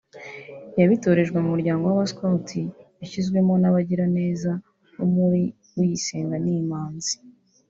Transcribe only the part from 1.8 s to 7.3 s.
w’aba Scout yashyizwemo n’abagira neza bo muri Uyisenga ni Imanzi